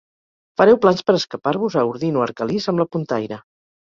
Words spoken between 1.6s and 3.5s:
a Ordino Arcalís amb la puntaire.